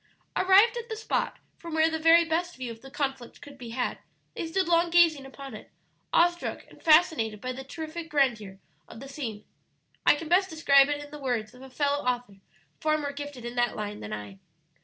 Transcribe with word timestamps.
Arrived 0.35 0.75
at 0.77 0.89
the 0.89 0.95
spot 0.95 1.37
from 1.59 1.75
where 1.75 1.87
the 1.91 1.99
very 1.99 2.25
best 2.25 2.55
view 2.57 2.71
of 2.71 2.81
the 2.81 2.89
conflict 2.89 3.39
could 3.39 3.55
be 3.55 3.69
had, 3.69 3.99
they 4.33 4.47
stood 4.47 4.67
long 4.67 4.89
gazing 4.89 5.27
upon 5.27 5.53
it, 5.53 5.69
awestruck 6.11 6.65
and 6.71 6.81
fascinated 6.81 7.39
by 7.39 7.51
the 7.51 7.63
terrific 7.63 8.09
grandeur 8.09 8.57
of 8.87 8.99
the 8.99 9.07
scene. 9.07 9.45
I 10.03 10.15
can 10.15 10.27
best 10.27 10.49
describe 10.49 10.89
it 10.89 11.03
in 11.03 11.11
the 11.11 11.19
words 11.19 11.53
of 11.53 11.61
a 11.61 11.69
fellow 11.69 12.03
author 12.03 12.37
far 12.79 12.97
more 12.97 13.11
gifted 13.11 13.45
in 13.45 13.53
that 13.57 13.75
line 13.75 13.99
than 13.99 14.11
I. 14.11 14.39